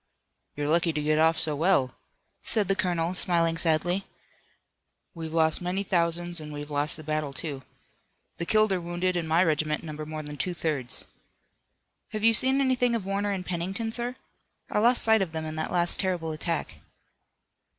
[0.55, 1.93] "You're lucky to get off so well,"
[2.41, 4.05] said the colonel, smiling sadly.
[5.13, 7.61] "We've lost many thousands and we've lost the battle, too.
[8.37, 11.05] The killed or wounded in my regiment number more than two thirds."
[12.13, 14.15] "Have you seen anything of Warner and Pennington, sir?
[14.71, 16.77] I lost sight of them in that last terrible attack."